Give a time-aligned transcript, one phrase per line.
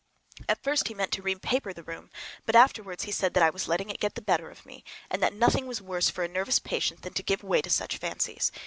[0.49, 2.09] At first he meant to repaper the room,
[2.47, 5.21] but afterwards he said that I was letting it get the better of me, and
[5.21, 8.51] that nothing was worse for a nervous patient than to give way to such fancies.